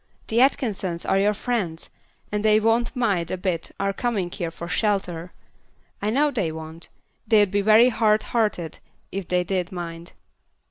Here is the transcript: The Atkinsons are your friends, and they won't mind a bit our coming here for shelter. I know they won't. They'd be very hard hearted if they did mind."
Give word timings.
The 0.29 0.41
Atkinsons 0.41 1.05
are 1.05 1.19
your 1.19 1.35
friends, 1.35 1.91
and 2.31 2.43
they 2.43 2.59
won't 2.59 2.95
mind 2.95 3.29
a 3.29 3.37
bit 3.37 3.69
our 3.79 3.93
coming 3.93 4.31
here 4.31 4.49
for 4.49 4.67
shelter. 4.67 5.31
I 6.01 6.09
know 6.09 6.31
they 6.31 6.51
won't. 6.51 6.89
They'd 7.27 7.51
be 7.51 7.61
very 7.61 7.89
hard 7.89 8.23
hearted 8.23 8.79
if 9.11 9.27
they 9.27 9.43
did 9.43 9.71
mind." 9.71 10.13